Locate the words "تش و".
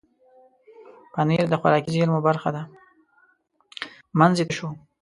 4.49-4.67